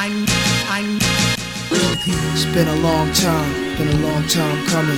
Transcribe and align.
I, 0.00 0.08
I, 0.72 0.80
It's 2.32 2.48
been 2.56 2.68
a 2.68 2.80
long 2.80 3.12
time, 3.12 3.52
been 3.76 3.92
a 3.92 4.00
long 4.00 4.24
time 4.32 4.56
coming. 4.64 4.96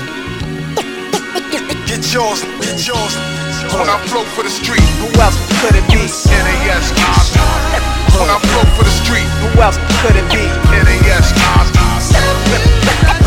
Get 1.91 2.07
yours, 2.15 2.47
get 2.63 2.78
yours. 2.86 3.15
When 3.75 3.91
I 3.91 3.99
flow 4.07 4.23
for 4.38 4.46
the 4.46 4.54
street, 4.54 4.86
Who 5.02 5.10
else 5.18 5.34
could 5.58 5.75
it 5.75 5.83
be? 5.91 6.07
NAS. 6.07 6.94
When 8.14 8.30
I 8.30 8.38
flow 8.46 8.62
for 8.79 8.86
the 8.86 8.95
street, 9.02 9.27
Who 9.43 9.50
else 9.59 9.75
could 10.07 10.14
it 10.14 10.29
be? 10.30 10.46
NAS. 10.71 11.34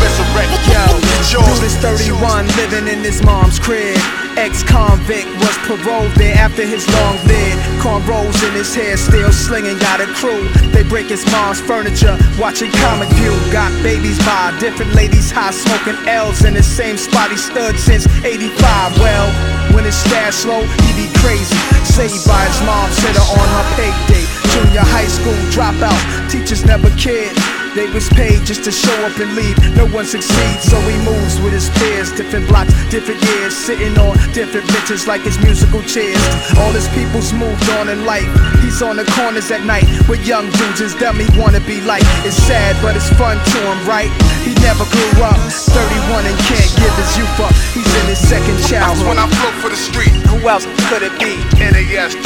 Resurrect. 0.00 0.56
Yo, 0.72 0.80
Get 0.80 1.28
yours. 1.28 1.60
dude 1.60 1.68
is 1.68 1.76
31, 1.76 2.46
living 2.56 2.88
in 2.88 3.04
his 3.04 3.22
mom's 3.22 3.58
crib. 3.58 4.00
Ex-convict 4.36 5.28
was 5.40 5.56
paroled 5.64 6.12
there 6.12 6.36
after 6.36 6.64
his 6.64 6.86
long 6.92 7.16
bid. 7.26 7.56
Cornrows 7.80 8.36
in 8.46 8.52
his 8.52 8.74
hair, 8.74 8.96
still 8.96 9.32
slinging, 9.32 9.78
got 9.78 10.00
a 10.00 10.06
crew. 10.12 10.46
They 10.72 10.82
break 10.82 11.08
his 11.08 11.24
mom's 11.32 11.60
furniture, 11.60 12.16
watching 12.38 12.70
Comic 12.84 13.08
View. 13.16 13.32
Got 13.50 13.72
babies 13.82 14.18
by 14.24 14.54
different 14.60 14.92
ladies, 14.94 15.30
high 15.30 15.52
smoking 15.52 15.96
L's 16.06 16.44
in 16.44 16.54
the 16.54 16.62
same 16.62 16.98
spot 16.98 17.30
he 17.30 17.36
stood 17.36 17.78
since 17.78 18.06
85. 18.24 18.98
Well, 18.98 19.28
when 19.74 19.84
his 19.84 19.96
stash 19.96 20.44
low, 20.44 20.62
he 20.84 20.90
be 20.92 21.08
crazy. 21.20 21.56
Saved 21.84 22.28
by 22.28 22.44
his 22.44 22.60
mom, 22.68 22.90
set 22.92 23.16
her 23.16 23.28
on 23.40 23.48
her 23.48 23.66
payday. 23.76 24.26
Junior 24.52 24.84
high 24.84 25.08
school 25.08 25.36
dropout, 25.48 25.96
teachers 26.30 26.64
never 26.64 26.90
cared. 26.90 27.36
They 27.76 27.92
was 27.92 28.08
paid 28.08 28.40
just 28.48 28.64
to 28.64 28.72
show 28.72 28.96
up 29.04 29.12
and 29.20 29.36
leave. 29.36 29.52
No 29.76 29.84
one 29.92 30.06
succeeds, 30.06 30.64
so 30.64 30.80
he 30.88 30.96
moves 31.04 31.36
with 31.44 31.52
his 31.52 31.68
peers. 31.76 32.10
Different 32.10 32.48
blocks, 32.48 32.72
different 32.88 33.20
years, 33.20 33.54
sitting 33.54 33.92
on 33.98 34.16
different 34.32 34.66
benches 34.72 35.06
like 35.06 35.20
his 35.20 35.36
musical 35.44 35.82
chairs. 35.82 36.16
All 36.56 36.72
his 36.72 36.88
people's 36.96 37.34
moved 37.34 37.68
on 37.76 37.90
in 37.90 38.06
life. 38.06 38.24
He's 38.64 38.80
on 38.80 38.96
the 38.96 39.04
corners 39.12 39.50
at 39.50 39.60
night 39.68 39.84
with 40.08 40.26
young 40.26 40.48
dudes 40.56 40.80
his 40.80 40.94
dummy 40.94 41.28
wanna 41.36 41.60
be 41.68 41.82
like. 41.82 42.00
It's 42.24 42.40
sad, 42.48 42.80
but 42.80 42.96
it's 42.96 43.12
fun 43.20 43.36
to 43.36 43.58
him, 43.60 43.84
right? 43.84 44.08
He 44.40 44.56
never 44.64 44.88
grew 44.88 45.20
up. 45.20 45.36
31 45.36 46.24
and 46.24 46.38
can't 46.48 46.72
give 46.80 46.96
his 46.96 47.12
youth 47.20 47.40
up. 47.44 47.52
He's 47.76 47.92
in 48.00 48.06
his 48.08 48.24
second 48.24 48.56
childhood. 48.64 49.04
That's 49.04 49.04
When. 49.04 49.18
I 49.20 49.28
flow 49.36 49.52
for 49.60 49.68
the 49.68 49.76
street, 49.76 50.16
Who 50.32 50.48
else 50.48 50.64
could 50.88 51.04
it 51.04 51.12
be? 51.20 51.36
NAS. 51.60 52.16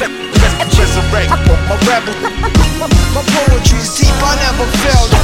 Resurrect. 0.00 1.28
My 1.68 1.76
rebel. 1.84 2.14
My 3.12 3.22
poetry's 3.36 3.98
deep, 3.98 4.08
I 4.24 4.34
never 4.40 4.64
it. 5.12 5.20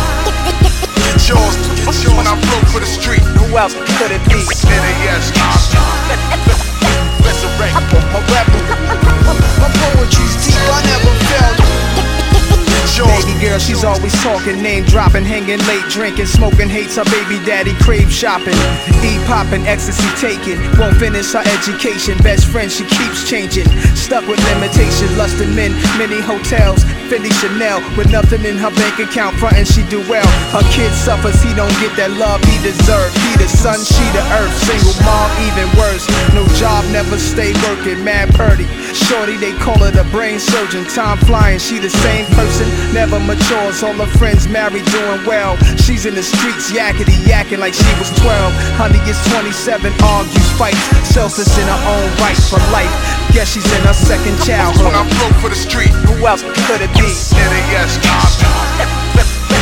Get 1.00 1.28
yours, 1.28 1.56
get 1.80 2.04
yours. 2.04 2.12
When 2.12 2.26
I 2.26 2.36
flow 2.44 2.60
for 2.72 2.80
the 2.80 2.86
street, 2.86 3.22
Who 3.40 3.56
else 3.56 3.72
could 3.72 4.10
it 4.12 4.20
be? 4.28 4.44
NAS. 4.68 5.32
Girl, 13.46 13.58
she's 13.58 13.84
always 13.84 14.12
talking, 14.22 14.60
name 14.60 14.84
dropping, 14.84 15.24
hanging 15.24 15.62
late, 15.70 15.86
drinking, 15.88 16.26
smoking, 16.26 16.68
hates 16.68 16.96
her 16.96 17.04
baby 17.04 17.38
daddy, 17.46 17.74
crave 17.78 18.10
shopping, 18.10 18.56
e 19.06 19.18
popping, 19.26 19.62
ecstasy 19.66 20.08
taking, 20.18 20.58
won't 20.78 20.96
finish 20.96 21.32
her 21.32 21.44
education. 21.54 22.18
Best 22.18 22.46
friend, 22.46 22.70
she 22.70 22.84
keeps 22.98 23.28
changing, 23.28 23.66
stuck 23.94 24.26
with 24.26 24.42
limitation, 24.54 25.06
lusting 25.16 25.54
men, 25.54 25.70
many 25.98 26.20
hotels, 26.20 26.82
Fendi 27.06 27.30
Chanel, 27.38 27.78
with 27.96 28.10
nothing 28.10 28.44
in 28.44 28.58
her 28.58 28.70
bank 28.74 28.98
account, 28.98 29.36
frontin' 29.38 29.64
she 29.64 29.82
do 29.86 30.02
well. 30.10 30.26
Her 30.50 30.66
kid 30.74 30.90
suffers, 30.92 31.38
he 31.42 31.54
don't 31.54 31.72
get 31.78 31.94
that 31.96 32.10
love 32.18 32.42
he 32.42 32.58
deserves. 32.66 33.14
He 33.14 33.32
the 33.38 33.46
sun, 33.46 33.78
she 33.78 34.02
the 34.10 34.24
earth, 34.42 34.54
single 34.66 34.96
mom, 35.06 35.30
even 35.46 35.70
worse. 35.78 36.02
Never 36.96 37.18
stay 37.18 37.52
working, 37.68 38.02
mad 38.02 38.32
purdy. 38.32 38.64
Shorty, 38.96 39.36
they 39.36 39.52
call 39.60 39.76
her 39.84 39.90
the 39.90 40.08
brain 40.08 40.40
surgeon. 40.40 40.82
Time 40.88 41.18
flying, 41.28 41.58
she 41.58 41.78
the 41.78 41.90
same 41.90 42.24
person, 42.32 42.64
never 42.94 43.20
matures. 43.20 43.82
All 43.82 43.92
her 43.92 44.08
friends 44.16 44.48
married, 44.48 44.86
doing 44.88 45.20
well. 45.28 45.58
She's 45.76 46.06
in 46.06 46.14
the 46.14 46.22
streets, 46.22 46.72
yakety 46.72 47.12
yakking 47.28 47.58
like 47.60 47.74
she 47.74 47.84
was 48.00 48.08
12. 48.24 48.32
Honey 48.80 48.96
is 49.04 49.20
27, 49.28 49.92
argues, 50.08 50.50
fights, 50.56 50.80
selfish 51.04 51.52
in 51.60 51.68
her 51.68 51.82
own 51.84 52.08
right 52.16 52.40
for 52.48 52.64
life. 52.72 52.88
Guess 53.36 53.52
she's 53.52 53.68
in 53.76 53.82
her 53.84 53.92
second 53.92 54.32
When 54.48 54.56
I 54.56 54.72
childhood. 54.72 55.12
flow 55.20 55.32
for 55.44 55.50
the 55.52 55.60
street, 55.60 55.92
Who 56.08 56.24
else 56.26 56.40
could 56.64 56.80
it 56.80 56.92
be? 56.96 57.12
NAS. 57.36 58.00